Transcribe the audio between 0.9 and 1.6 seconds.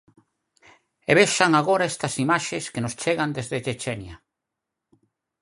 E vexan